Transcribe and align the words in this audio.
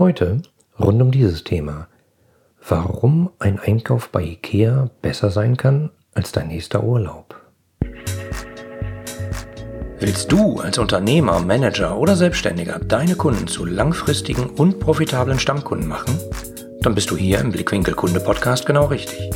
Heute 0.00 0.40
rund 0.78 1.02
um 1.02 1.10
dieses 1.10 1.44
Thema. 1.44 1.86
Warum 2.66 3.28
ein 3.38 3.58
Einkauf 3.58 4.08
bei 4.08 4.22
IKEA 4.22 4.88
besser 5.02 5.30
sein 5.30 5.58
kann 5.58 5.90
als 6.14 6.32
dein 6.32 6.48
nächster 6.48 6.82
Urlaub. 6.82 7.38
Willst 9.98 10.32
du 10.32 10.58
als 10.58 10.78
Unternehmer, 10.78 11.40
Manager 11.40 11.98
oder 11.98 12.16
Selbstständiger 12.16 12.78
deine 12.78 13.14
Kunden 13.14 13.46
zu 13.46 13.66
langfristigen 13.66 14.48
und 14.48 14.80
profitablen 14.80 15.38
Stammkunden 15.38 15.86
machen? 15.86 16.18
Dann 16.80 16.94
bist 16.94 17.10
du 17.10 17.16
hier 17.18 17.38
im 17.38 17.52
Blickwinkel 17.52 17.92
Kunde 17.92 18.20
Podcast 18.20 18.64
genau 18.64 18.86
richtig. 18.86 19.30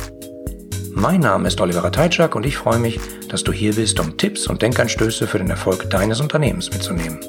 Mein 0.93 1.19
Name 1.19 1.47
ist 1.47 1.61
Oliver 1.61 1.91
Teitschak 1.91 2.33
und 2.33 2.43
ich 2.43 2.57
freue 2.57 2.79
mich, 2.79 2.99
dass 3.29 3.43
du 3.43 3.51
hier 3.51 3.75
bist, 3.75 3.99
um 3.99 4.17
Tipps 4.17 4.47
und 4.47 4.63
Denkanstöße 4.63 5.27
für 5.27 5.37
den 5.37 5.51
Erfolg 5.51 5.91
deines 5.91 6.21
Unternehmens 6.21 6.71
mitzunehmen. 6.71 7.19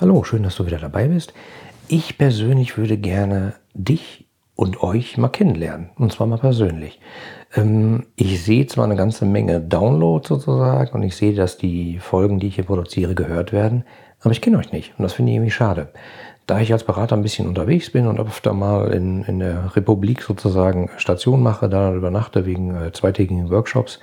Hallo, 0.00 0.22
schön, 0.22 0.44
dass 0.44 0.54
du 0.54 0.64
wieder 0.64 0.78
dabei 0.78 1.08
bist. 1.08 1.34
Ich 1.88 2.18
persönlich 2.18 2.78
würde 2.78 2.96
gerne 2.96 3.54
dich 3.74 4.28
und 4.54 4.80
euch 4.80 5.18
mal 5.18 5.26
kennenlernen. 5.26 5.90
Und 5.96 6.12
zwar 6.12 6.28
mal 6.28 6.38
persönlich. 6.38 7.00
Ähm, 7.56 8.06
ich 8.14 8.44
sehe 8.44 8.68
zwar 8.68 8.84
eine 8.84 8.94
ganze 8.94 9.24
Menge 9.24 9.60
Downloads 9.60 10.28
sozusagen 10.28 10.92
und 10.92 11.02
ich 11.02 11.16
sehe, 11.16 11.34
dass 11.34 11.58
die 11.58 11.98
Folgen, 11.98 12.38
die 12.38 12.46
ich 12.46 12.54
hier 12.54 12.64
produziere, 12.64 13.16
gehört 13.16 13.52
werden, 13.52 13.82
aber 14.20 14.30
ich 14.30 14.40
kenne 14.40 14.58
euch 14.58 14.70
nicht 14.70 14.96
und 14.96 15.02
das 15.02 15.14
finde 15.14 15.32
ich 15.32 15.36
irgendwie 15.36 15.50
schade. 15.50 15.88
Da 16.46 16.60
ich 16.60 16.72
als 16.72 16.84
Berater 16.84 17.16
ein 17.16 17.22
bisschen 17.22 17.48
unterwegs 17.48 17.90
bin 17.90 18.06
und 18.06 18.20
öfter 18.20 18.52
mal 18.52 18.92
in, 18.92 19.24
in 19.24 19.40
der 19.40 19.74
Republik 19.74 20.22
sozusagen 20.22 20.90
Station 20.96 21.42
mache, 21.42 21.68
da 21.68 21.92
übernachte 21.92 22.46
wegen 22.46 22.72
äh, 22.72 22.92
zweitägigen 22.92 23.50
Workshops, 23.50 23.98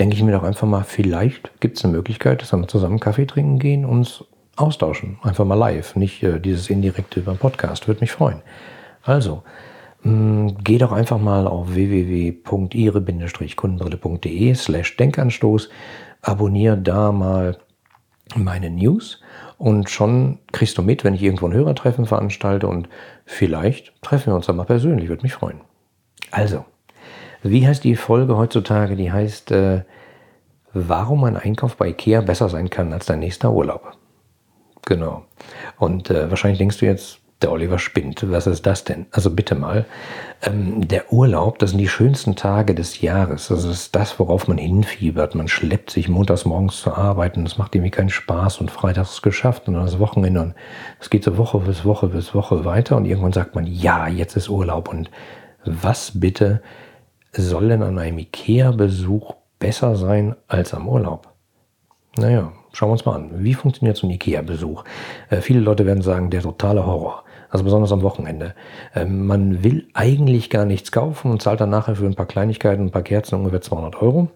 denke 0.00 0.16
ich 0.16 0.22
mir 0.24 0.32
doch 0.32 0.42
einfach 0.42 0.66
mal, 0.66 0.82
vielleicht 0.82 1.60
gibt 1.60 1.78
es 1.78 1.84
eine 1.84 1.92
Möglichkeit, 1.92 2.42
dass 2.42 2.52
wir 2.52 2.56
mal 2.56 2.66
zusammen 2.66 2.98
Kaffee 2.98 3.26
trinken 3.26 3.60
gehen, 3.60 3.84
uns 3.84 4.24
austauschen. 4.62 5.18
Einfach 5.22 5.44
mal 5.44 5.54
live, 5.54 5.96
nicht 5.96 6.22
äh, 6.22 6.40
dieses 6.40 6.70
indirekte 6.70 7.20
über 7.20 7.34
Podcast. 7.34 7.86
Würde 7.88 8.00
mich 8.00 8.12
freuen. 8.12 8.40
Also, 9.02 9.42
hm, 10.02 10.56
geh 10.62 10.78
doch 10.78 10.92
einfach 10.92 11.18
mal 11.18 11.46
auf 11.46 11.74
www.ihre-kundenbrille.de 11.74 14.54
slash 14.54 14.96
Denkanstoß, 14.96 15.68
abonniere 16.22 16.78
da 16.78 17.12
mal 17.12 17.58
meine 18.34 18.70
News 18.70 19.20
und 19.58 19.90
schon 19.90 20.38
kriegst 20.52 20.78
du 20.78 20.82
mit, 20.82 21.04
wenn 21.04 21.12
ich 21.14 21.22
irgendwo 21.22 21.46
ein 21.46 21.52
Hörertreffen 21.52 22.06
veranstalte 22.06 22.66
und 22.66 22.88
vielleicht 23.26 23.92
treffen 24.02 24.32
wir 24.32 24.34
uns 24.34 24.46
dann 24.46 24.56
mal 24.56 24.64
persönlich, 24.64 25.08
würde 25.08 25.22
mich 25.22 25.34
freuen. 25.34 25.60
Also, 26.30 26.64
wie 27.42 27.66
heißt 27.66 27.84
die 27.84 27.96
Folge 27.96 28.36
heutzutage? 28.36 28.96
Die 28.96 29.12
heißt, 29.12 29.52
äh, 29.52 29.82
warum 30.72 31.24
ein 31.24 31.36
Einkauf 31.36 31.76
bei 31.76 31.88
Ikea 31.88 32.22
besser 32.22 32.48
sein 32.48 32.70
kann 32.70 32.92
als 32.92 33.06
dein 33.06 33.20
nächster 33.20 33.52
Urlaub. 33.52 33.96
Genau. 34.86 35.24
Und 35.78 36.10
äh, 36.10 36.28
wahrscheinlich 36.30 36.58
denkst 36.58 36.78
du 36.78 36.86
jetzt, 36.86 37.22
der 37.42 37.50
Oliver 37.50 37.78
spinnt. 37.78 38.30
Was 38.30 38.46
ist 38.46 38.66
das 38.66 38.84
denn? 38.84 39.06
Also 39.10 39.30
bitte 39.30 39.54
mal. 39.54 39.84
Ähm, 40.42 40.86
der 40.86 41.12
Urlaub, 41.12 41.58
das 41.58 41.70
sind 41.70 41.78
die 41.78 41.88
schönsten 41.88 42.36
Tage 42.36 42.74
des 42.74 43.00
Jahres. 43.00 43.48
Das 43.48 43.64
ist 43.64 43.94
das, 43.94 44.18
worauf 44.18 44.48
man 44.48 44.58
hinfiebert. 44.58 45.34
Man 45.34 45.48
schleppt 45.48 45.90
sich 45.90 46.08
montags 46.08 46.44
morgens 46.44 46.80
zur 46.80 46.96
Arbeit 46.96 47.36
und 47.36 47.44
das 47.44 47.58
macht 47.58 47.74
irgendwie 47.74 47.90
keinen 47.90 48.10
Spaß 48.10 48.60
und 48.60 48.70
freitags 48.70 49.14
ist 49.14 49.22
geschafft 49.22 49.68
und 49.68 49.74
dann 49.74 49.84
das 49.84 49.98
Wochenende 49.98 50.40
und 50.40 50.54
es 51.00 51.10
geht 51.10 51.24
so 51.24 51.36
Woche 51.36 51.58
bis 51.58 51.84
Woche 51.84 52.08
bis 52.08 52.34
Woche 52.34 52.64
weiter 52.64 52.96
und 52.96 53.04
irgendwann 53.04 53.32
sagt 53.32 53.54
man, 53.54 53.66
ja, 53.66 54.08
jetzt 54.08 54.36
ist 54.36 54.48
Urlaub 54.48 54.88
und 54.88 55.10
was 55.64 56.18
bitte 56.18 56.62
soll 57.32 57.68
denn 57.68 57.82
an 57.82 57.98
einem 57.98 58.18
Ikea-Besuch 58.18 59.34
besser 59.58 59.96
sein 59.96 60.36
als 60.48 60.74
am 60.74 60.88
Urlaub? 60.88 61.32
Naja, 62.18 62.52
schauen 62.72 62.88
wir 62.88 62.92
uns 62.92 63.04
mal 63.04 63.14
an. 63.14 63.30
Wie 63.44 63.54
funktioniert 63.54 63.96
so 63.96 64.06
ein 64.06 64.10
Ikea-Besuch? 64.10 64.84
Äh, 65.30 65.40
viele 65.40 65.60
Leute 65.60 65.86
werden 65.86 66.02
sagen, 66.02 66.30
der 66.30 66.42
totale 66.42 66.86
Horror. 66.86 67.24
Also 67.50 67.64
besonders 67.64 67.92
am 67.92 68.02
Wochenende. 68.02 68.54
Ähm, 68.94 69.26
man 69.26 69.62
will 69.62 69.88
eigentlich 69.94 70.48
gar 70.48 70.64
nichts 70.64 70.90
kaufen 70.90 71.30
und 71.30 71.42
zahlt 71.42 71.60
dann 71.60 71.70
nachher 71.70 71.96
für 71.96 72.06
ein 72.06 72.14
paar 72.14 72.26
Kleinigkeiten, 72.26 72.86
ein 72.86 72.90
paar 72.90 73.02
Kerzen 73.02 73.36
ungefähr 73.36 73.60
200 73.60 74.00
Euro. 74.00 74.28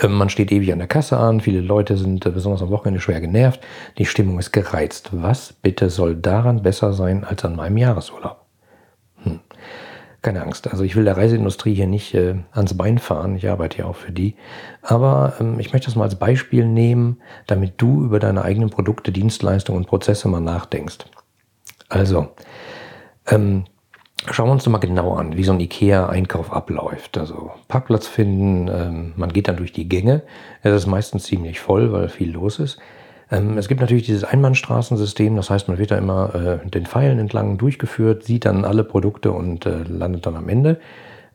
Ähm, 0.00 0.12
man 0.14 0.28
steht 0.28 0.52
ewig 0.52 0.72
an 0.72 0.78
der 0.78 0.88
Kasse 0.88 1.16
an, 1.16 1.40
viele 1.40 1.60
Leute 1.60 1.96
sind 1.96 2.24
äh, 2.26 2.30
besonders 2.30 2.62
am 2.62 2.70
Wochenende 2.70 3.00
schwer 3.00 3.20
genervt, 3.20 3.60
die 3.98 4.06
Stimmung 4.06 4.38
ist 4.38 4.52
gereizt. 4.52 5.10
Was 5.12 5.52
bitte 5.52 5.90
soll 5.90 6.16
daran 6.16 6.62
besser 6.62 6.92
sein 6.92 7.24
als 7.24 7.44
an 7.44 7.56
meinem 7.56 7.76
Jahresurlaub? 7.76 8.45
Keine 10.26 10.42
Angst, 10.42 10.66
also 10.72 10.82
ich 10.82 10.96
will 10.96 11.04
der 11.04 11.16
Reiseindustrie 11.16 11.72
hier 11.72 11.86
nicht 11.86 12.12
äh, 12.12 12.34
ans 12.50 12.76
Bein 12.76 12.98
fahren, 12.98 13.36
ich 13.36 13.48
arbeite 13.48 13.78
ja 13.78 13.84
auch 13.84 13.94
für 13.94 14.10
die, 14.10 14.34
aber 14.82 15.34
ähm, 15.38 15.60
ich 15.60 15.72
möchte 15.72 15.86
das 15.86 15.94
mal 15.94 16.02
als 16.02 16.16
Beispiel 16.16 16.66
nehmen, 16.66 17.18
damit 17.46 17.74
du 17.76 18.02
über 18.02 18.18
deine 18.18 18.42
eigenen 18.42 18.68
Produkte, 18.68 19.12
Dienstleistungen 19.12 19.78
und 19.78 19.86
Prozesse 19.86 20.26
mal 20.26 20.40
nachdenkst. 20.40 21.04
Also, 21.88 22.30
ähm, 23.28 23.66
schauen 24.28 24.48
wir 24.48 24.52
uns 24.54 24.64
doch 24.64 24.72
mal 24.72 24.78
genau 24.78 25.14
an, 25.14 25.36
wie 25.36 25.44
so 25.44 25.52
ein 25.52 25.60
IKEA-Einkauf 25.60 26.52
abläuft. 26.52 27.18
Also 27.18 27.52
Parkplatz 27.68 28.08
finden, 28.08 28.66
ähm, 28.66 29.12
man 29.14 29.32
geht 29.32 29.46
dann 29.46 29.58
durch 29.58 29.72
die 29.72 29.88
Gänge. 29.88 30.22
Es 30.64 30.74
ist 30.74 30.88
meistens 30.88 31.22
ziemlich 31.22 31.60
voll, 31.60 31.92
weil 31.92 32.08
viel 32.08 32.32
los 32.32 32.58
ist. 32.58 32.80
Ähm, 33.30 33.58
es 33.58 33.68
gibt 33.68 33.80
natürlich 33.80 34.04
dieses 34.04 34.24
Einbahnstraßensystem, 34.24 35.36
das 35.36 35.50
heißt, 35.50 35.68
man 35.68 35.78
wird 35.78 35.90
da 35.90 35.98
immer 35.98 36.34
äh, 36.34 36.68
den 36.68 36.86
Pfeilen 36.86 37.18
entlang 37.18 37.58
durchgeführt, 37.58 38.24
sieht 38.24 38.44
dann 38.44 38.64
alle 38.64 38.84
Produkte 38.84 39.32
und 39.32 39.66
äh, 39.66 39.82
landet 39.82 40.26
dann 40.26 40.36
am 40.36 40.48
Ende. 40.48 40.78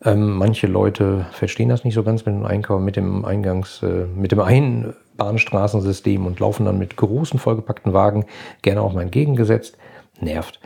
Ähm, 0.03 0.31
manche 0.37 0.67
Leute 0.67 1.27
verstehen 1.31 1.69
das 1.69 1.83
nicht 1.83 1.93
so 1.93 2.03
ganz 2.03 2.25
mit 2.25 2.33
dem 2.33 2.45
Einkauf, 2.45 2.81
mit 2.81 2.95
dem 2.95 3.23
Eingangs, 3.23 3.83
äh, 3.83 4.05
mit 4.15 4.31
dem 4.31 4.39
Einbahnstraßensystem 4.39 6.25
und 6.25 6.39
laufen 6.39 6.65
dann 6.65 6.79
mit 6.79 6.97
großen 6.97 7.39
vollgepackten 7.39 7.93
Wagen 7.93 8.25
gerne 8.61 8.81
auch 8.81 8.93
mal 8.93 9.03
entgegengesetzt 9.03 9.77
nervt. 10.19 10.59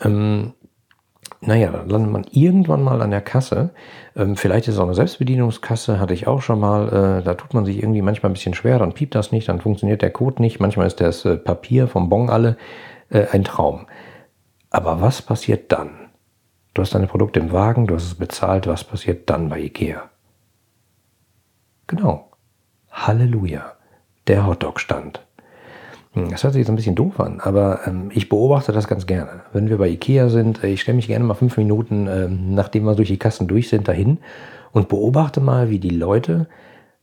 Ähm, 0.00 0.54
naja, 1.40 1.70
dann 1.70 1.88
landet 1.88 2.12
man 2.12 2.24
irgendwann 2.30 2.82
mal 2.82 3.02
an 3.02 3.10
der 3.10 3.20
Kasse. 3.20 3.70
Ähm, 4.14 4.36
vielleicht 4.36 4.68
ist 4.68 4.74
es 4.74 4.80
auch 4.80 4.84
eine 4.86 4.94
Selbstbedienungskasse, 4.94 6.00
hatte 6.00 6.14
ich 6.14 6.26
auch 6.26 6.42
schon 6.42 6.60
mal. 6.60 6.88
Äh, 6.88 7.22
da 7.22 7.34
tut 7.34 7.54
man 7.54 7.64
sich 7.64 7.78
irgendwie 7.78 8.02
manchmal 8.02 8.30
ein 8.30 8.34
bisschen 8.34 8.54
schwer, 8.54 8.78
dann 8.78 8.92
piept 8.92 9.14
das 9.14 9.32
nicht, 9.32 9.48
dann 9.48 9.60
funktioniert 9.60 10.02
der 10.02 10.10
Code 10.10 10.40
nicht. 10.40 10.60
Manchmal 10.60 10.86
ist 10.86 11.00
das 11.00 11.24
äh, 11.24 11.36
Papier 11.36 11.88
vom 11.88 12.08
Bon 12.08 12.30
alle 12.30 12.56
äh, 13.10 13.26
ein 13.32 13.44
Traum. 13.44 13.86
Aber 14.70 15.00
was 15.00 15.22
passiert 15.22 15.72
dann? 15.72 16.10
Du 16.74 16.82
hast 16.82 16.94
deine 16.94 17.06
Produkte 17.06 17.40
im 17.40 17.52
Wagen, 17.52 17.86
du 17.86 17.94
hast 17.94 18.04
es 18.04 18.14
bezahlt, 18.14 18.66
was 18.66 18.84
passiert 18.84 19.30
dann 19.30 19.48
bei 19.48 19.60
Ikea? 19.60 20.10
Genau. 21.86 22.30
Halleluja. 22.90 23.72
Der 24.26 24.46
Hotdog-Stand. 24.46 25.25
Hm, 26.16 26.30
das 26.30 26.42
hört 26.42 26.54
sich 26.54 26.60
jetzt 26.60 26.70
ein 26.70 26.76
bisschen 26.76 26.94
doof 26.94 27.20
an, 27.20 27.40
aber 27.40 27.80
ähm, 27.86 28.10
ich 28.12 28.28
beobachte 28.28 28.72
das 28.72 28.88
ganz 28.88 29.06
gerne. 29.06 29.42
Wenn 29.52 29.68
wir 29.68 29.76
bei 29.76 29.88
Ikea 29.88 30.30
sind, 30.30 30.64
äh, 30.64 30.68
ich 30.68 30.80
stelle 30.80 30.96
mich 30.96 31.06
gerne 31.06 31.24
mal 31.24 31.34
fünf 31.34 31.56
Minuten, 31.58 32.08
ähm, 32.08 32.54
nachdem 32.54 32.84
wir 32.84 32.94
durch 32.94 33.08
die 33.08 33.18
Kassen 33.18 33.46
durch 33.46 33.68
sind, 33.68 33.86
dahin 33.86 34.18
und 34.72 34.88
beobachte 34.88 35.40
mal, 35.40 35.68
wie 35.68 35.78
die 35.78 35.90
Leute 35.90 36.48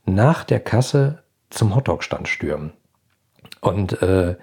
nach 0.06 0.44
der 0.44 0.60
Kasse 0.60 1.20
zum 1.52 1.76
Hotdog-Stand 1.76 2.28
stürmen. 2.28 2.74
Und 3.62 4.02
äh, 4.02 4.36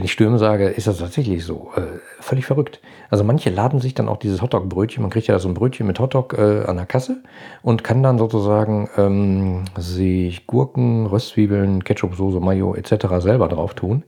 wenn 0.00 0.06
ich 0.06 0.12
Stürme 0.12 0.38
sage, 0.38 0.68
ist 0.68 0.86
das 0.86 0.96
tatsächlich 0.96 1.44
so. 1.44 1.72
Äh, 1.76 1.98
völlig 2.20 2.46
verrückt. 2.46 2.80
Also 3.10 3.22
manche 3.22 3.50
laden 3.50 3.80
sich 3.80 3.92
dann 3.92 4.08
auch 4.08 4.16
dieses 4.16 4.40
Hotdog-Brötchen, 4.40 5.02
man 5.02 5.10
kriegt 5.10 5.26
ja 5.26 5.38
so 5.38 5.46
ein 5.46 5.52
Brötchen 5.52 5.86
mit 5.86 6.00
Hotdog 6.00 6.32
äh, 6.38 6.64
an 6.64 6.76
der 6.76 6.86
Kasse 6.86 7.22
und 7.60 7.84
kann 7.84 8.02
dann 8.02 8.16
sozusagen 8.16 8.88
ähm, 8.96 9.64
sich 9.76 10.46
Gurken, 10.46 11.04
Röstzwiebeln, 11.04 11.84
Ketchup, 11.84 12.14
Soße, 12.14 12.40
Mayo 12.40 12.74
etc. 12.74 13.08
selber 13.18 13.48
drauf 13.48 13.74
tun. 13.74 14.04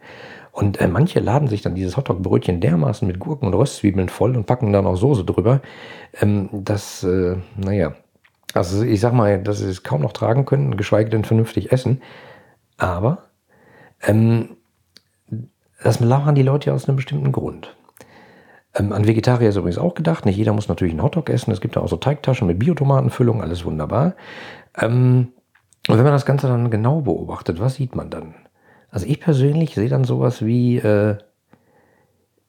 Und 0.50 0.80
äh, 0.80 0.88
manche 0.88 1.20
laden 1.20 1.48
sich 1.48 1.60
dann 1.60 1.74
dieses 1.74 1.98
Hotdog-Brötchen 1.98 2.62
dermaßen 2.62 3.06
mit 3.06 3.18
Gurken 3.18 3.48
und 3.48 3.54
Röstzwiebeln 3.54 4.08
voll 4.08 4.34
und 4.34 4.46
packen 4.46 4.72
dann 4.72 4.86
auch 4.86 4.96
Soße 4.96 5.26
drüber. 5.26 5.60
Ähm, 6.22 6.48
das, 6.52 7.04
äh, 7.04 7.36
naja, 7.58 7.92
also 8.54 8.82
ich 8.82 9.00
sag 9.00 9.12
mal, 9.12 9.42
dass 9.42 9.58
sie 9.58 9.68
es 9.68 9.82
kaum 9.82 10.00
noch 10.00 10.14
tragen 10.14 10.46
können, 10.46 10.78
geschweige 10.78 11.10
denn 11.10 11.24
vernünftig 11.24 11.70
essen. 11.70 12.00
Aber 12.78 13.24
ähm, 14.02 14.56
das 15.82 16.00
machen 16.00 16.34
die 16.34 16.42
Leute 16.42 16.70
ja 16.70 16.74
aus 16.74 16.88
einem 16.88 16.96
bestimmten 16.96 17.32
Grund. 17.32 17.74
Ähm, 18.74 18.92
an 18.92 19.06
Vegetarier 19.06 19.50
ist 19.50 19.56
übrigens 19.56 19.78
auch 19.78 19.94
gedacht. 19.94 20.24
Nicht 20.24 20.36
jeder 20.36 20.52
muss 20.52 20.68
natürlich 20.68 20.94
einen 20.94 21.02
Hotdog 21.02 21.28
essen. 21.28 21.52
Es 21.52 21.60
gibt 21.60 21.76
da 21.76 21.80
auch 21.80 21.88
so 21.88 21.96
Teigtaschen 21.96 22.46
mit 22.46 22.58
Biotomatenfüllung, 22.58 23.42
alles 23.42 23.64
wunderbar. 23.64 24.14
Ähm, 24.80 25.28
und 25.88 25.96
wenn 25.96 26.04
man 26.04 26.12
das 26.12 26.26
Ganze 26.26 26.46
dann 26.46 26.70
genau 26.70 27.00
beobachtet, 27.00 27.60
was 27.60 27.74
sieht 27.74 27.96
man 27.96 28.08
dann? 28.08 28.34
Also 28.90 29.06
ich 29.06 29.20
persönlich 29.20 29.74
sehe 29.74 29.88
dann 29.88 30.04
sowas 30.04 30.44
wie 30.44 30.78
äh, 30.78 31.16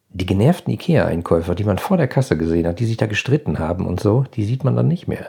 die 0.10 0.26
genervten 0.26 0.72
Ikea-Einkäufer, 0.72 1.56
die 1.56 1.64
man 1.64 1.80
vor 1.80 1.98
der 1.98 2.08
Kasse 2.08 2.38
gesehen 2.38 2.68
hat, 2.68 2.80
die 2.80 2.86
sich 2.86 2.98
da 2.98 3.08
gestritten 3.08 3.60
haben 3.60 3.88
und 3.88 4.00
so, 4.00 4.26
die 4.36 4.44
sieht 4.44 4.64
man 4.64 4.76
dann 4.76 4.88
nicht 4.88 5.08
mehr. 5.08 5.28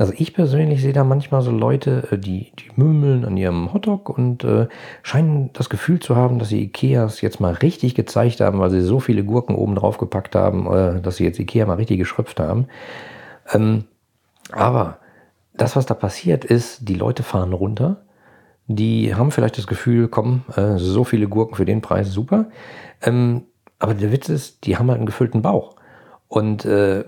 Also 0.00 0.14
ich 0.16 0.32
persönlich 0.32 0.80
sehe 0.80 0.94
da 0.94 1.04
manchmal 1.04 1.42
so 1.42 1.50
Leute, 1.50 2.08
äh, 2.10 2.16
die, 2.16 2.52
die 2.58 2.70
mümmeln 2.74 3.26
an 3.26 3.36
ihrem 3.36 3.74
Hotdog 3.74 4.08
und 4.08 4.44
äh, 4.44 4.66
scheinen 5.02 5.52
das 5.52 5.68
Gefühl 5.68 6.00
zu 6.00 6.16
haben, 6.16 6.38
dass 6.38 6.48
sie 6.48 6.62
Ikeas 6.62 7.20
jetzt 7.20 7.38
mal 7.38 7.52
richtig 7.52 7.94
gezeigt 7.94 8.40
haben, 8.40 8.60
weil 8.60 8.70
sie 8.70 8.80
so 8.80 8.98
viele 8.98 9.24
Gurken 9.24 9.54
oben 9.54 9.74
drauf 9.74 9.98
gepackt 9.98 10.34
haben, 10.34 10.66
äh, 10.72 11.02
dass 11.02 11.16
sie 11.16 11.24
jetzt 11.24 11.38
Ikea 11.38 11.66
mal 11.66 11.74
richtig 11.74 11.98
geschröpft 11.98 12.40
haben. 12.40 12.66
Ähm, 13.52 13.84
aber 14.52 15.00
das, 15.52 15.76
was 15.76 15.84
da 15.84 15.92
passiert 15.92 16.46
ist, 16.46 16.88
die 16.88 16.94
Leute 16.94 17.22
fahren 17.22 17.52
runter, 17.52 18.00
die 18.68 19.14
haben 19.14 19.30
vielleicht 19.30 19.58
das 19.58 19.66
Gefühl, 19.66 20.08
komm, 20.08 20.44
äh, 20.56 20.78
so 20.78 21.04
viele 21.04 21.28
Gurken 21.28 21.56
für 21.56 21.66
den 21.66 21.82
Preis, 21.82 22.10
super. 22.10 22.46
Ähm, 23.02 23.42
aber 23.78 23.92
der 23.92 24.12
Witz 24.12 24.30
ist, 24.30 24.64
die 24.64 24.78
haben 24.78 24.88
halt 24.88 25.00
einen 25.00 25.06
gefüllten 25.06 25.42
Bauch. 25.42 25.76
Und 26.26 26.64
äh, 26.64 27.04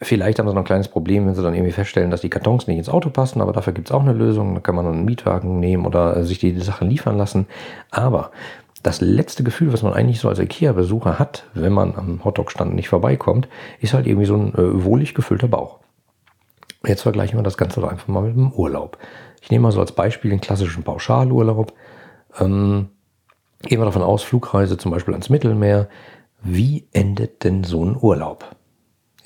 vielleicht 0.00 0.38
haben 0.38 0.48
sie 0.48 0.54
noch 0.54 0.62
ein 0.62 0.66
kleines 0.66 0.88
Problem, 0.88 1.26
wenn 1.26 1.34
sie 1.34 1.42
dann 1.42 1.54
irgendwie 1.54 1.72
feststellen, 1.72 2.10
dass 2.10 2.20
die 2.20 2.30
Kartons 2.30 2.66
nicht 2.66 2.78
ins 2.78 2.88
Auto 2.88 3.10
passen, 3.10 3.40
aber 3.40 3.52
dafür 3.52 3.72
gibt 3.72 3.88
es 3.88 3.92
auch 3.92 4.02
eine 4.02 4.12
Lösung. 4.12 4.54
Da 4.54 4.60
kann 4.60 4.74
man 4.74 4.86
einen 4.86 5.04
Mietwagen 5.04 5.60
nehmen 5.60 5.86
oder 5.86 6.16
äh, 6.16 6.24
sich 6.24 6.38
die 6.38 6.58
Sachen 6.60 6.88
liefern 6.88 7.16
lassen. 7.16 7.46
Aber 7.90 8.30
das 8.82 9.00
letzte 9.00 9.42
Gefühl, 9.42 9.72
was 9.72 9.82
man 9.82 9.92
eigentlich 9.92 10.20
so 10.20 10.28
als 10.28 10.38
IKEA-Besucher 10.38 11.18
hat, 11.18 11.44
wenn 11.54 11.72
man 11.72 11.96
am 11.96 12.24
Hotdog-Stand 12.24 12.74
nicht 12.74 12.88
vorbeikommt, 12.88 13.48
ist 13.80 13.92
halt 13.92 14.06
irgendwie 14.06 14.26
so 14.26 14.36
ein 14.36 14.54
äh, 14.54 14.84
wohlig 14.84 15.14
gefüllter 15.14 15.48
Bauch. 15.48 15.80
Jetzt 16.86 17.02
vergleichen 17.02 17.38
wir 17.38 17.42
das 17.42 17.56
Ganze 17.56 17.80
doch 17.80 17.90
einfach 17.90 18.06
mal 18.06 18.22
mit 18.22 18.36
dem 18.36 18.52
Urlaub. 18.52 18.98
Ich 19.42 19.50
nehme 19.50 19.64
mal 19.64 19.72
so 19.72 19.80
als 19.80 19.92
Beispiel 19.92 20.30
den 20.30 20.40
klassischen 20.40 20.84
Pauschalurlaub. 20.84 21.72
Ähm, 22.38 22.88
gehen 23.62 23.80
wir 23.80 23.84
davon 23.84 24.02
aus, 24.02 24.22
Flugreise 24.22 24.78
zum 24.78 24.92
Beispiel 24.92 25.14
ans 25.14 25.28
Mittelmeer. 25.28 25.88
Wie 26.40 26.86
endet 26.92 27.42
denn 27.42 27.64
so 27.64 27.84
ein 27.84 27.96
Urlaub? 28.00 28.54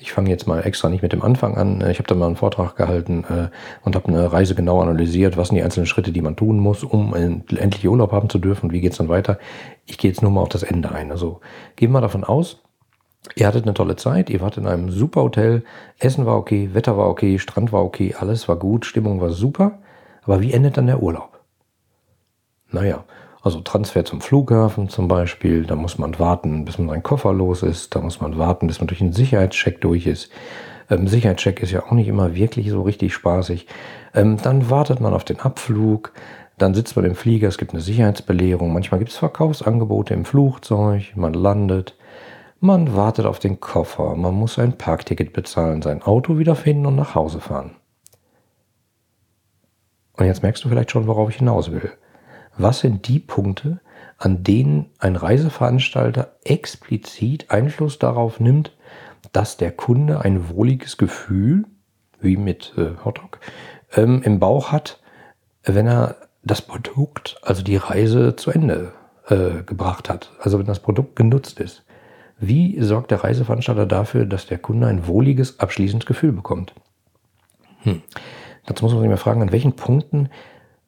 Ich 0.03 0.13
fange 0.13 0.31
jetzt 0.31 0.49
mal 0.49 0.61
extra 0.67 0.89
nicht 0.89 1.03
mit 1.03 1.13
dem 1.13 1.23
Anfang 1.23 1.57
an. 1.57 1.81
Ich 1.89 1.99
habe 1.99 2.09
da 2.09 2.17
mal 2.17 2.27
einen 2.27 2.35
Vortrag 2.35 2.75
gehalten 2.75 3.23
äh, 3.23 3.51
und 3.85 3.95
habe 3.95 4.09
eine 4.09 4.33
Reise 4.33 4.57
genau 4.57 4.81
analysiert, 4.81 5.37
was 5.37 5.49
sind 5.49 5.57
die 5.57 5.63
einzelnen 5.63 5.87
Schritte, 5.87 6.11
die 6.11 6.21
man 6.21 6.35
tun 6.35 6.59
muss, 6.59 6.83
um 6.83 7.15
endlich 7.15 7.87
Urlaub 7.87 8.11
haben 8.11 8.29
zu 8.29 8.41
dürfen 8.41 8.67
und 8.67 8.73
wie 8.73 8.81
geht 8.81 8.93
es 8.93 8.99
dann 8.99 9.09
weiter. 9.09 9.39
Ich 9.87 9.99
gehe 9.99 10.11
jetzt 10.11 10.21
nur 10.21 10.33
mal 10.33 10.41
auf 10.41 10.49
das 10.49 10.65
Ende 10.65 10.91
ein. 10.91 11.13
Also 11.13 11.41
gehen 11.77 11.93
wir 11.93 12.01
davon 12.01 12.25
aus, 12.25 12.63
Ihr 13.37 13.47
hattet 13.47 13.63
eine 13.63 13.75
tolle 13.75 13.95
Zeit, 13.95 14.31
ihr 14.31 14.41
wart 14.41 14.57
in 14.57 14.67
einem 14.67 14.91
super 14.91 15.23
Hotel, 15.23 15.63
Essen 16.01 16.27
war 16.27 16.37
okay, 16.37 16.71
Wetter 16.73 16.99
war 16.99 17.09
okay, 17.09 17.39
Strand 17.39 17.73
war 17.73 17.85
okay, 17.85 18.17
alles 18.19 18.49
war 18.49 18.57
gut, 18.57 18.85
Stimmung 18.85 19.21
war 19.21 19.31
super. 19.31 19.79
Aber 20.25 20.41
wie 20.41 20.53
endet 20.53 20.77
dann 20.77 20.89
der 20.89 21.01
Urlaub? 21.01 21.39
Naja, 22.73 23.05
also 23.43 23.61
Transfer 23.61 24.05
zum 24.05 24.21
Flughafen 24.21 24.89
zum 24.89 25.09
Beispiel, 25.09 25.65
da 25.65 25.75
muss 25.75 25.99
man 25.99 26.19
warten, 26.19 26.65
bis 26.65 26.79
man 26.79 26.89
seinen 26.89 27.03
Koffer 27.03 27.33
los 27.33 27.63
ist, 27.63 27.95
da 27.95 28.01
muss 28.01 28.21
man 28.21 28.39
warten, 28.39 28.69
bis 28.69 28.79
man 28.79 28.87
durch 28.87 29.01
einen 29.01 29.13
Sicherheitscheck 29.13 29.81
durch 29.81 30.07
ist. 30.07 30.31
Ähm, 30.89 31.09
Sicherheitscheck 31.09 31.61
ist 31.61 31.73
ja 31.73 31.83
auch 31.85 31.93
nicht 31.93 32.09
immer 32.09 32.35
wirklich 32.35 32.71
so 32.71 32.83
richtig 32.83 33.13
spaßig. 33.13 33.67
Ähm, 34.15 34.39
dann 34.43 34.71
wartet 34.71 35.01
man 35.01 35.13
auf 35.13 35.25
den 35.25 35.41
Abflug, 35.41 36.13
dann 36.57 36.75
sitzt 36.75 36.95
man 36.95 37.05
im 37.05 37.17
Flieger, 37.17 37.49
es 37.49 37.59
gibt 37.59 37.73
eine 37.73 37.81
Sicherheitsbelehrung, 37.81 38.73
manchmal 38.73 39.01
gibt 39.01 39.11
es 39.11 39.17
Verkaufsangebote 39.17 40.15
im 40.15 40.25
Flugzeug, 40.25 41.13
man 41.17 41.35
landet, 41.35 41.97
man 42.61 42.95
wartet 42.95 43.27
auf 43.27 43.41
den 43.41 43.59
Koffer, 43.59 44.15
man 44.15 44.35
muss 44.35 44.59
ein 44.61 44.79
Parkticket 44.79 45.33
bezahlen, 45.33 45.83
sein 45.83 46.03
Auto 46.03 46.39
wiederfinden 46.39 46.87
und 46.87 46.95
nach 46.95 47.17
Hause 47.17 47.41
fahren. 47.41 47.73
Und 50.17 50.27
jetzt 50.27 50.45
merkst 50.45 50.65
du 50.65 50.69
vielleicht 50.69 50.93
schon, 50.93 51.09
worauf 51.09 51.31
ich 51.31 51.37
hinaus 51.39 51.73
will. 51.73 51.91
Was 52.57 52.81
sind 52.81 53.09
die 53.09 53.19
Punkte, 53.19 53.81
an 54.19 54.45
denen 54.45 54.91
ein 54.99 55.17
Reiseveranstalter 55.17 56.37
explizit 56.45 57.51
Einfluss 57.51 57.99
darauf 57.99 58.41
nimmt, 58.41 58.73
dass 59.33 59.57
der 59.57 59.73
Kunde 59.73 60.21
ein 60.21 60.49
wohliges 60.49 60.97
Gefühl, 60.97 61.65
wie 62.21 62.37
mit 62.37 62.73
äh, 62.77 62.91
Hotdog, 63.05 63.41
ähm, 63.95 64.23
im 64.23 64.39
Bauch 64.39 64.71
hat, 64.71 65.01
wenn 65.65 65.87
er 65.87 66.17
das 66.45 66.63
Produkt, 66.63 67.39
also 67.43 67.63
die 67.63 67.77
Reise 67.77 68.37
zu 68.37 68.51
Ende 68.51 68.93
äh, 69.29 69.63
gebracht 69.65 70.09
hat, 70.09 70.33
also 70.41 70.59
wenn 70.59 70.67
das 70.67 70.81
Produkt 70.81 71.17
genutzt 71.17 71.61
ist. 71.61 71.85
Wie 72.39 72.81
sorgt 72.83 73.13
der 73.13 73.23
Reiseveranstalter 73.23 73.87
dafür, 73.87 74.27
dass 74.27 74.47
der 74.47 74.59
Kunde 74.59 74.89
ein 74.89 75.07
wohliges, 75.07 75.61
abschließendes 75.61 76.07
Gefühl 76.07 76.33
bekommt? 76.33 76.75
Hm. 77.83 78.03
Dazu 78.67 78.85
muss 78.85 78.93
man 78.93 79.03
sich 79.03 79.11
mal 79.11 79.17
fragen, 79.17 79.43
an 79.43 79.53
welchen 79.53 79.75
Punkten 79.75 80.29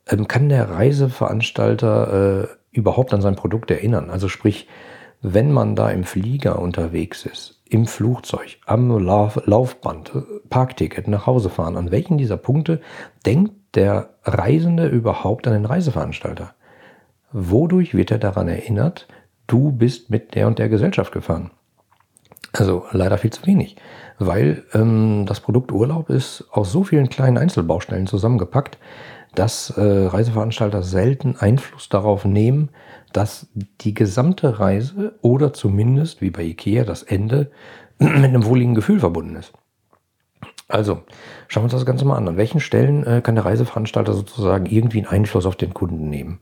ähm, 0.09 0.29
kann 0.29 0.49
der 0.49 0.71
Reiseveranstalter 0.71 2.43
äh, 2.43 2.49
überhaupt 2.71 3.15
an 3.15 3.23
sein 3.23 3.37
Produkt 3.37 3.71
erinnern? 3.71 4.11
Also 4.11 4.29
sprich, 4.29 4.69
wenn 5.23 5.53
man 5.53 5.75
da 5.75 5.91
im 5.91 6.05
Flieger 6.05 6.59
unterwegs 6.59 7.25
ist, 7.25 7.62
im 7.69 7.87
Flugzeug, 7.87 8.59
am 8.67 8.91
Lauf 8.99 9.41
Laufband, 9.47 10.12
äh, 10.15 10.21
Parkticket, 10.51 11.09
nach 11.09 11.27
Hause 11.27 11.51
fahren, 11.51 11.77
an 11.77 11.91
welchen 11.91 12.19
dieser 12.19 12.37
Punkte 12.37 12.81
denkt 13.25 13.53
der 13.75 14.11
Reisende 14.25 14.87
überhaupt 14.87 15.47
an 15.47 15.55
den 15.55 15.65
Reiseveranstalter? 15.65 16.55
Wodurch 17.33 17.95
wird 17.95 18.11
er 18.11 18.19
daran 18.19 18.49
erinnert, 18.49 19.09
du 19.47 19.73
bist 19.73 20.11
mit 20.11 20.35
der 20.35 20.47
und 20.47 20.59
der 20.59 20.69
Gesellschaft 20.69 21.12
gefahren? 21.12 21.51
Also 22.53 22.85
leider 22.93 23.19
viel 23.19 23.33
zu 23.33 23.45
wenig, 23.47 23.77
weil 24.19 24.62
ähm, 24.75 25.25
das 25.27 25.41
Produkt 25.41 25.73
Urlaub 25.73 26.09
ist 26.09 26.45
aus 26.53 26.71
so 26.71 26.85
vielen 26.85 27.09
kleinen 27.09 27.37
Einzelbaustellen 27.37 28.06
zusammengepackt, 28.06 28.79
dass 29.34 29.70
äh, 29.70 30.06
Reiseveranstalter 30.06 30.82
selten 30.82 31.36
Einfluss 31.36 31.88
darauf 31.88 32.25
nehmen, 32.25 32.70
dass 33.12 33.46
die 33.81 33.94
gesamte 33.94 34.58
Reise 34.60 35.14
oder 35.22 35.52
zumindest, 35.52 36.20
wie 36.20 36.31
bei 36.31 36.42
Ikea, 36.42 36.84
das 36.84 37.02
Ende 37.02 37.50
mit 37.98 38.12
einem 38.12 38.44
wohligen 38.44 38.75
Gefühl 38.75 39.00
verbunden 39.00 39.36
ist. 39.36 39.52
Also, 40.69 41.02
schauen 41.48 41.62
wir 41.62 41.64
uns 41.64 41.72
das 41.72 41.86
Ganze 41.86 42.04
mal 42.04 42.16
an. 42.16 42.26
An 42.26 42.36
welchen 42.36 42.60
Stellen 42.60 43.06
äh, 43.06 43.20
kann 43.22 43.34
der 43.34 43.44
Reiseveranstalter 43.44 44.14
sozusagen 44.14 44.66
irgendwie 44.66 44.98
einen 44.98 45.08
Einfluss 45.08 45.46
auf 45.46 45.56
den 45.56 45.75
Kunden 45.75 46.08
nehmen? 46.08 46.40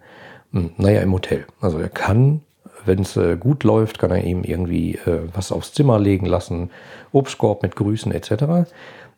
Hm, 0.52 0.70
naja, 0.76 1.00
im 1.00 1.12
Hotel. 1.12 1.46
Also 1.60 1.78
er 1.78 1.88
kann, 1.88 2.40
wenn 2.84 3.00
es 3.00 3.16
äh, 3.16 3.36
gut 3.36 3.64
läuft, 3.64 3.98
kann 3.98 4.10
er 4.10 4.22
ihm 4.24 4.44
irgendwie 4.44 4.94
äh, 4.94 5.28
was 5.34 5.50
aufs 5.50 5.72
Zimmer 5.72 5.98
legen 5.98 6.26
lassen, 6.26 6.70
Obstkorb 7.10 7.62
mit 7.62 7.74
Grüßen 7.74 8.12
etc. 8.12 8.70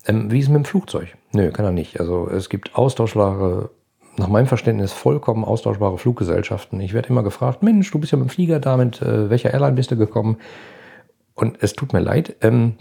Ähm, 0.07 0.31
wie 0.31 0.39
ist 0.39 0.47
es 0.47 0.51
mit 0.51 0.59
dem 0.59 0.65
Flugzeug? 0.65 1.17
Nö, 1.33 1.51
kann 1.51 1.65
er 1.65 1.73
nicht. 1.73 2.01
Also 2.01 2.29
es 2.29 2.49
gibt 2.49 2.75
austauschbare, 2.77 3.71
nach 4.17 4.29
meinem 4.29 4.47
Verständnis 4.47 4.93
vollkommen 4.93 5.45
austauschbare 5.45 5.99
Fluggesellschaften. 5.99 6.81
Ich 6.81 6.95
werde 6.95 7.09
immer 7.09 7.23
gefragt, 7.23 7.63
Mensch, 7.63 7.91
du 7.91 7.99
bist 7.99 8.13
ja 8.13 8.19
mit 8.19 8.29
dem 8.29 8.31
Flieger 8.31 8.61
da, 8.61 8.77
mit 8.77 9.03
äh, 9.03 9.31
welcher 9.31 9.53
Airline 9.53 9.75
bist 9.75 9.91
du 9.91 9.97
gekommen? 9.97 10.37
Und 11.35 11.59
es 11.63 11.73
tut 11.73 11.93
mir 11.93 12.01
leid, 12.01 12.37
ähm, 12.43 12.75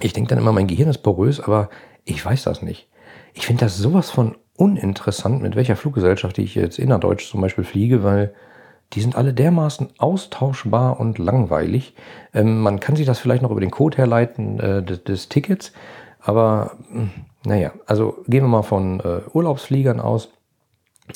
ich 0.00 0.12
denke 0.12 0.30
dann 0.30 0.38
immer, 0.38 0.52
mein 0.52 0.66
Gehirn 0.66 0.88
ist 0.88 0.98
porös, 0.98 1.40
aber 1.40 1.68
ich 2.04 2.24
weiß 2.24 2.44
das 2.44 2.62
nicht. 2.62 2.88
Ich 3.34 3.46
finde 3.46 3.64
das 3.64 3.76
sowas 3.76 4.10
von 4.10 4.36
uninteressant, 4.56 5.42
mit 5.42 5.56
welcher 5.56 5.76
Fluggesellschaft 5.76 6.38
ich 6.38 6.54
jetzt 6.54 6.78
innerdeutsch 6.78 7.28
zum 7.30 7.40
Beispiel 7.40 7.64
fliege, 7.64 8.02
weil 8.02 8.34
die 8.92 9.00
sind 9.00 9.16
alle 9.16 9.32
dermaßen 9.32 9.90
austauschbar 9.98 10.98
und 10.98 11.18
langweilig. 11.18 11.94
Ähm, 12.34 12.60
man 12.60 12.80
kann 12.80 12.96
sich 12.96 13.06
das 13.06 13.18
vielleicht 13.18 13.42
noch 13.42 13.50
über 13.50 13.60
den 13.60 13.70
Code 13.70 13.98
herleiten 13.98 14.58
äh, 14.58 14.82
des, 14.82 15.04
des 15.04 15.28
Tickets, 15.28 15.72
aber 16.22 16.72
hm, 16.90 17.10
naja, 17.44 17.72
also 17.86 18.18
gehen 18.26 18.44
wir 18.44 18.48
mal 18.48 18.62
von 18.62 19.00
äh, 19.00 19.20
Urlaubsfliegern 19.32 20.00
aus. 20.00 20.30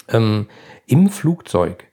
Ähm, 0.08 0.48
Im 0.86 1.08
Flugzeug, 1.08 1.84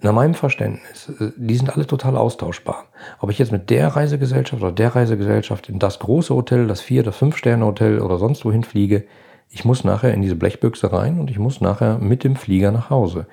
nach 0.00 0.12
meinem 0.12 0.34
Verständnis, 0.34 1.08
äh, 1.20 1.32
die 1.36 1.56
sind 1.56 1.70
alle 1.74 1.86
total 1.86 2.16
austauschbar. 2.16 2.86
Ob 3.20 3.30
ich 3.30 3.38
jetzt 3.38 3.52
mit 3.52 3.70
der 3.70 3.88
Reisegesellschaft 3.88 4.62
oder 4.62 4.72
der 4.72 4.94
Reisegesellschaft 4.94 5.68
in 5.68 5.78
das 5.78 5.98
große 5.98 6.34
Hotel, 6.34 6.66
das 6.66 6.80
Vier- 6.80 7.02
oder 7.02 7.12
Fünf-Sterne-Hotel 7.12 8.00
oder 8.00 8.18
sonst 8.18 8.44
wohin 8.44 8.64
fliege, 8.64 9.04
ich 9.48 9.64
muss 9.64 9.84
nachher 9.84 10.14
in 10.14 10.22
diese 10.22 10.36
Blechbüchse 10.36 10.92
rein 10.92 11.20
und 11.20 11.30
ich 11.30 11.38
muss 11.38 11.60
nachher 11.60 11.98
mit 11.98 12.24
dem 12.24 12.36
Flieger 12.36 12.70
nach 12.70 12.90
Hause. 12.90 13.26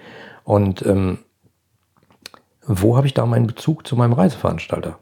Und 0.43 0.85
ähm, 0.85 1.19
wo 2.65 2.97
habe 2.97 3.07
ich 3.07 3.13
da 3.13 3.25
meinen 3.25 3.47
Bezug 3.47 3.87
zu 3.87 3.95
meinem 3.95 4.13
Reiseveranstalter? 4.13 4.99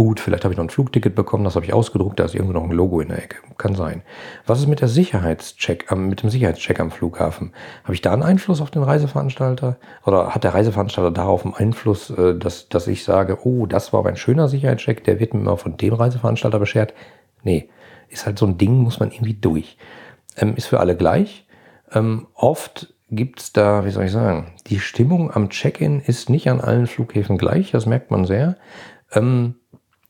Gut, 0.00 0.18
vielleicht 0.18 0.44
habe 0.44 0.54
ich 0.54 0.56
noch 0.56 0.64
ein 0.64 0.70
Flugticket 0.70 1.14
bekommen, 1.14 1.44
das 1.44 1.56
habe 1.56 1.66
ich 1.66 1.74
ausgedruckt, 1.74 2.18
da 2.18 2.24
ist 2.24 2.34
irgendwo 2.34 2.54
noch 2.54 2.64
ein 2.64 2.72
Logo 2.72 3.02
in 3.02 3.08
der 3.08 3.22
Ecke. 3.22 3.36
Kann 3.58 3.74
sein. 3.74 4.00
Was 4.46 4.58
ist 4.58 4.66
mit 4.66 4.80
der 4.80 4.88
Sicherheitscheck, 4.88 5.94
mit 5.94 6.22
dem 6.22 6.30
Sicherheitscheck 6.30 6.80
am 6.80 6.90
Flughafen? 6.90 7.52
Habe 7.84 7.92
ich 7.92 8.00
da 8.00 8.14
einen 8.14 8.22
Einfluss 8.22 8.62
auf 8.62 8.70
den 8.70 8.82
Reiseveranstalter? 8.82 9.76
Oder 10.06 10.34
hat 10.34 10.42
der 10.42 10.54
Reiseveranstalter 10.54 11.10
darauf 11.10 11.44
einen 11.44 11.52
Einfluss, 11.52 12.08
äh, 12.08 12.34
dass, 12.34 12.70
dass 12.70 12.86
ich 12.86 13.04
sage, 13.04 13.46
oh, 13.46 13.66
das 13.66 13.92
war 13.92 14.00
aber 14.00 14.08
ein 14.08 14.16
schöner 14.16 14.48
Sicherheitscheck, 14.48 15.04
der 15.04 15.20
wird 15.20 15.34
mir 15.34 15.40
immer 15.40 15.58
von 15.58 15.76
dem 15.76 15.92
Reiseveranstalter 15.92 16.58
beschert? 16.58 16.94
Nee, 17.42 17.68
ist 18.08 18.24
halt 18.24 18.38
so 18.38 18.46
ein 18.46 18.56
Ding, 18.56 18.78
muss 18.78 19.00
man 19.00 19.10
irgendwie 19.10 19.34
durch. 19.34 19.76
Ähm, 20.38 20.56
ist 20.56 20.68
für 20.68 20.80
alle 20.80 20.96
gleich. 20.96 21.46
Ähm, 21.92 22.26
oft 22.32 22.94
gibt's 23.10 23.52
da, 23.52 23.84
wie 23.84 23.90
soll 23.90 24.06
ich 24.06 24.12
sagen, 24.12 24.54
die 24.66 24.80
Stimmung 24.80 25.30
am 25.30 25.50
Check-in 25.50 26.00
ist 26.00 26.30
nicht 26.30 26.48
an 26.48 26.62
allen 26.62 26.86
Flughäfen 26.86 27.36
gleich, 27.36 27.70
das 27.70 27.84
merkt 27.84 28.10
man 28.10 28.24
sehr. 28.24 28.56
Ähm, 29.12 29.56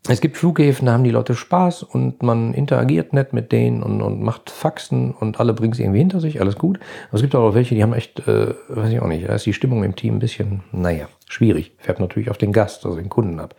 es 0.09 0.23
gibt 0.23 0.39
Flughäfen, 0.39 0.87
da 0.87 0.93
haben 0.93 1.05
die 1.05 1.11
Leute 1.11 1.35
Spaß 1.35 1.83
und 1.83 2.23
man 2.23 2.55
interagiert 2.55 3.13
nett 3.13 3.35
mit 3.35 3.53
denen 3.53 3.83
und, 3.83 4.01
und 4.01 4.23
macht 4.23 4.49
Faxen 4.49 5.13
und 5.13 5.41
alle 5.41 5.53
bringen 5.53 5.75
sie 5.75 5.83
irgendwie 5.83 5.99
hinter 5.99 6.21
sich, 6.21 6.41
alles 6.41 6.57
gut. 6.57 6.81
Aber 7.09 7.17
es 7.17 7.21
gibt 7.23 7.35
auch 7.35 7.55
welche, 7.55 7.75
die 7.75 7.83
haben 7.83 7.93
echt, 7.93 8.27
äh, 8.27 8.55
weiß 8.69 8.91
ich 8.91 9.01
auch 9.01 9.07
nicht, 9.07 9.29
da 9.29 9.35
ist 9.35 9.45
die 9.45 9.53
Stimmung 9.53 9.85
im 9.85 9.97
Team 9.97 10.17
ein 10.17 10.19
bisschen, 10.21 10.63
naja, 10.73 11.09
schwierig. 11.29 11.73
Fährt 11.79 12.01
natürlich 12.01 12.31
auf 12.31 12.39
den 12.39 12.53
Gast, 12.53 12.87
also 12.87 12.97
den 12.97 13.11
Kunden 13.11 13.39
ab. 13.41 13.55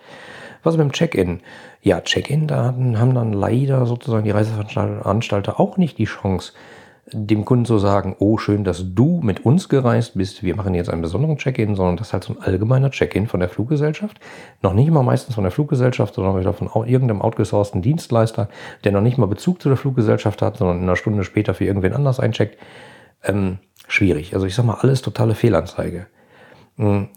Was 0.64 0.78
mit 0.78 0.84
dem 0.84 0.92
Check-in? 0.92 1.42
Ja, 1.84 2.02
Check-in, 2.02 2.48
da 2.48 2.66
haben 2.66 3.16
dann 3.16 3.34
leider 3.34 3.86
sozusagen 3.86 4.24
die 4.24 4.32
Reiseveranstalter 4.32 5.60
auch 5.60 5.78
nicht 5.78 6.00
die 6.00 6.06
Chance, 6.06 6.54
dem 7.08 7.46
Kunden 7.46 7.66
zu 7.66 7.78
sagen, 7.78 8.16
oh 8.20 8.38
schön, 8.38 8.64
dass 8.64 8.94
du 8.94 9.22
mit 9.22 9.46
uns 9.46 9.70
gereist 9.70 10.14
bist, 10.16 10.44
wir 10.44 10.56
machen 10.56 10.74
jetzt 10.74 10.90
einen 10.90 11.02
besonderen 11.02 11.38
Check-in, 11.38 11.76
sondern 11.76 11.98
das 11.98 12.08
ist 12.08 12.14
halt 12.14 12.24
so 12.24 12.34
ein 12.34 12.42
allgemeiner 12.42 12.92
Check-in 12.92 13.28
von 13.28 13.40
der 13.40 13.50
Fluggesellschaft. 13.50 14.20
Noch 14.62 14.74
nicht 14.74 14.92
mal 14.92 15.04
meistens 15.04 15.36
von 15.36 15.44
der 15.44 15.52
Fluggesellschaft, 15.52 16.14
sondern 16.14 16.54
von 16.54 16.88
irgendeinem 16.88 17.22
outgesourcten 17.22 17.82
Dienstleister, 17.82 18.50
der 18.84 18.92
noch 18.92 19.02
nicht 19.02 19.18
mal 19.18 19.26
Bezug 19.26 19.62
zu 19.62 19.70
der 19.70 19.78
Fluggesellschaft 19.78 20.42
hat, 20.42 20.58
sondern 20.58 20.78
in 20.78 20.84
einer 20.84 20.96
Stunde 20.96 21.24
später 21.24 21.54
für 21.54 21.66
irgendwen 21.66 21.94
anders 21.94 22.20
eincheckt. 22.20 22.58
Ähm, 23.24 23.58
schwierig. 23.88 24.34
Also 24.34 24.46
ich 24.46 24.56
sag 24.56 24.66
mal, 24.66 24.78
alles 24.80 25.02
totale 25.02 25.36
Fehlanzeige. 25.36 26.08
Hm. 26.78 27.10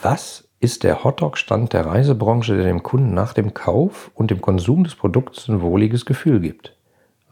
Was 0.00 0.48
ist 0.60 0.82
der 0.82 1.04
Hotdog-Stand 1.04 1.72
der 1.72 1.86
Reisebranche, 1.86 2.56
der 2.56 2.64
dem 2.64 2.82
Kunden 2.82 3.14
nach 3.14 3.32
dem 3.32 3.52
Kauf 3.52 4.10
und 4.14 4.30
dem 4.30 4.40
Konsum 4.40 4.84
des 4.84 4.94
Produkts 4.94 5.48
ein 5.48 5.60
wohliges 5.60 6.06
Gefühl 6.06 6.40
gibt? 6.40 6.76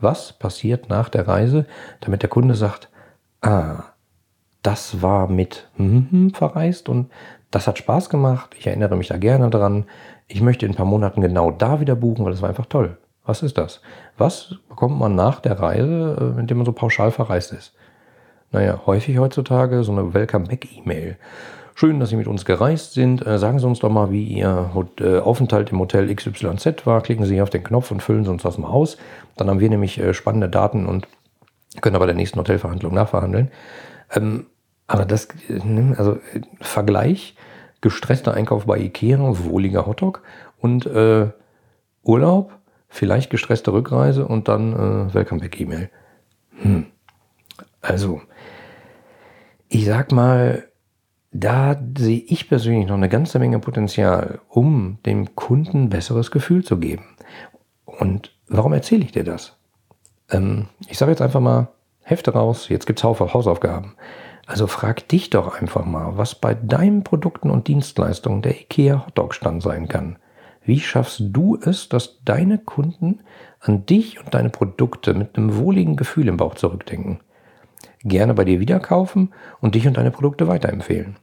Was 0.01 0.33
passiert 0.33 0.89
nach 0.89 1.09
der 1.09 1.29
Reise, 1.29 1.67
damit 2.01 2.23
der 2.23 2.31
Kunde 2.31 2.55
sagt, 2.55 2.89
ah, 3.43 3.85
das 4.63 5.03
war 5.03 5.29
mit 5.29 5.69
hm, 5.77 6.33
verreist 6.35 6.89
und 6.89 7.11
das 7.51 7.67
hat 7.67 7.79
Spaß 7.79 8.11
gemacht, 8.11 8.55
ich 8.59 8.67
erinnere 8.67 8.97
mich 8.97 9.09
da 9.09 9.17
gerne 9.17 9.51
dran, 9.51 9.85
ich 10.29 10.41
möchte 10.41 10.67
in 10.67 10.73
ein 10.73 10.77
paar 10.77 10.87
Monaten 10.87 11.21
genau 11.21 11.51
da 11.51 11.81
wieder 11.81 11.97
buchen, 11.97 12.25
weil 12.25 12.33
das 12.33 12.43
war 12.43 12.49
einfach 12.49 12.67
toll. 12.67 12.99
Was 13.25 13.43
ist 13.43 13.59
das? 13.59 13.81
Was 14.17 14.57
bekommt 14.69 14.99
man 14.99 15.15
nach 15.15 15.41
der 15.41 15.59
Reise, 15.59 16.35
äh, 16.37 16.41
indem 16.41 16.59
man 16.59 16.67
so 16.67 16.73
pauschal 16.73 17.11
verreist 17.11 17.53
ist? 17.53 17.75
Naja, 18.53 18.81
häufig 18.87 19.19
heutzutage 19.19 19.85
so 19.85 19.93
eine 19.93 20.15
Welcome-Back-E-Mail. 20.15 21.17
Schön, 21.81 21.99
dass 21.99 22.11
Sie 22.11 22.17
mit 22.17 22.27
uns 22.27 22.45
gereist 22.45 22.93
sind. 22.93 23.27
Äh, 23.27 23.39
sagen 23.39 23.59
Sie 23.59 23.67
uns 23.67 23.79
doch 23.79 23.89
mal, 23.89 24.11
wie 24.13 24.25
Ihr 24.25 24.71
äh, 25.01 25.19
Aufenthalt 25.19 25.73
im 25.73 25.79
Hotel 25.79 26.15
XYZ 26.15 26.85
war. 26.85 27.01
Klicken 27.01 27.25
Sie 27.25 27.41
auf 27.41 27.49
den 27.49 27.65
Knopf 27.65 27.91
und 27.91 28.03
füllen 28.03 28.23
Sie 28.23 28.31
uns 28.31 28.43
das 28.43 28.59
mal 28.59 28.69
aus. 28.69 28.99
Dann 29.39 29.49
haben 29.49 29.61
wir 29.61 29.71
nämlich 29.71 29.99
spannende 30.13 30.51
Daten 30.51 30.85
und 30.85 31.09
können 31.81 31.97
aber 31.97 32.05
der 32.05 32.15
nächsten 32.15 32.39
Hotelverhandlung 32.39 32.93
nachverhandeln. 32.93 33.51
Ähm, 34.15 34.45
aber 34.89 35.07
das, 35.07 35.29
also 35.97 36.19
Vergleich, 36.61 37.35
gestresster 37.81 38.35
Einkauf 38.35 38.67
bei 38.67 38.77
Ikea, 38.77 39.19
wohliger 39.19 39.87
Hotdog 39.87 40.23
und 40.59 40.85
äh, 40.85 41.29
Urlaub, 42.03 42.53
vielleicht 42.91 43.31
gestresste 43.31 43.73
Rückreise 43.73 44.27
und 44.27 44.49
dann 44.49 44.75
äh, 44.75 45.15
Welcome 45.15 45.41
Back 45.41 45.59
E-Mail. 45.59 45.89
Hm. 46.61 46.89
Also, 47.81 48.21
ich 49.71 49.87
sag 49.87 50.13
mal, 50.13 50.65
da 51.33 51.81
sehe 51.97 52.23
ich 52.27 52.49
persönlich 52.49 52.87
noch 52.87 52.97
eine 52.97 53.09
ganze 53.09 53.39
Menge 53.39 53.61
Potenzial, 53.61 54.41
um 54.49 54.99
dem 55.07 55.35
Kunden 55.37 55.89
besseres 55.89 56.31
Gefühl 56.31 56.65
zu 56.65 56.79
geben. 56.79 57.05
Und 57.85 58.33
warum 58.49 58.73
erzähle 58.73 59.05
ich 59.05 59.13
dir 59.13 59.25
das? 59.25 59.57
Ähm, 60.31 60.67
ich 60.89 60.99
sage 60.99 61.13
jetzt 61.13 61.23
einfach 61.23 61.41
mal, 61.41 61.69
Hefte 62.03 62.33
raus, 62.33 62.69
jetzt 62.69 62.87
gibt's 62.87 63.05
Hausaufgaben. 63.05 63.95
Also 64.47 64.67
frag 64.67 65.07
dich 65.09 65.31
doch 65.31 65.61
einfach 65.61 65.85
mal, 65.85 66.17
was 66.17 66.35
bei 66.35 66.55
deinen 66.55 67.05
Produkten 67.05 67.51
und 67.51 67.69
Dienstleistungen 67.69 68.43
der 68.43 68.61
IKEA 68.61 69.07
Hotdog 69.07 69.35
Stand 69.35 69.63
sein 69.63 69.87
kann. 69.87 70.17
Wie 70.65 70.81
schaffst 70.81 71.23
du 71.23 71.57
es, 71.57 71.89
dass 71.89 72.23
deine 72.25 72.59
Kunden 72.59 73.21
an 73.61 73.87
dich 73.87 74.19
und 74.19 74.35
deine 74.35 74.51
Produkte 74.51 75.15
mit 75.15 75.37
einem 75.37 75.57
wohligen 75.57 75.95
Gefühl 75.95 76.27
im 76.27 76.37
Bauch 76.37 76.57
zurückdenken? 76.57 77.21
Gerne 78.03 78.35
bei 78.35 78.45
dir 78.45 78.61
wieder 78.61 78.81
kaufen 78.81 79.33
und 79.61 79.75
dich 79.75 79.87
und 79.87 79.97
deine 79.97 80.11
Produkte 80.11 80.49
weiterempfehlen. 80.49 81.17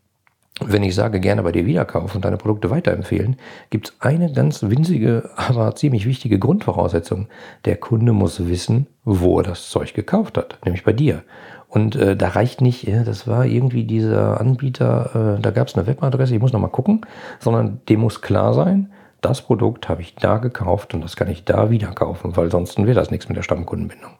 Wenn 0.59 0.81
ich 0.81 0.95
sage, 0.95 1.19
gerne 1.19 1.43
bei 1.43 1.51
dir 1.51 1.67
wieder 1.67 1.85
kaufen 1.85 2.17
und 2.17 2.25
deine 2.25 2.37
Produkte 2.37 2.71
weiterempfehlen, 2.71 3.35
gibt 3.69 3.89
es 3.89 3.95
eine 3.99 4.31
ganz 4.31 4.63
winzige, 4.63 5.29
aber 5.35 5.75
ziemlich 5.75 6.07
wichtige 6.07 6.39
Grundvoraussetzung. 6.39 7.27
Der 7.65 7.77
Kunde 7.77 8.11
muss 8.11 8.47
wissen, 8.47 8.87
wo 9.03 9.39
er 9.39 9.43
das 9.43 9.69
Zeug 9.69 9.93
gekauft 9.93 10.37
hat, 10.37 10.57
nämlich 10.65 10.83
bei 10.83 10.93
dir. 10.93 11.23
Und 11.69 11.95
äh, 11.95 12.15
da 12.15 12.29
reicht 12.29 12.61
nicht, 12.61 12.87
ja, 12.87 13.03
das 13.03 13.27
war 13.27 13.45
irgendwie 13.45 13.83
dieser 13.83 14.39
Anbieter, 14.39 15.37
äh, 15.37 15.41
da 15.41 15.51
gab 15.51 15.67
es 15.67 15.75
eine 15.75 15.85
Webadresse, 15.85 16.33
ich 16.33 16.41
muss 16.41 16.53
nochmal 16.53 16.71
gucken, 16.71 17.05
sondern 17.39 17.81
dem 17.89 17.99
muss 17.99 18.21
klar 18.21 18.53
sein, 18.53 18.91
das 19.21 19.41
Produkt 19.41 19.89
habe 19.89 20.01
ich 20.01 20.15
da 20.15 20.37
gekauft 20.37 20.93
und 20.93 21.03
das 21.03 21.15
kann 21.15 21.29
ich 21.29 21.43
da 21.43 21.69
wieder 21.69 21.87
kaufen, 21.87 22.35
weil 22.37 22.49
sonst 22.49 22.77
wäre 22.77 22.93
das 22.93 23.11
nichts 23.11 23.27
mit 23.27 23.37
der 23.37 23.43
Stammkundenbindung. 23.43 24.11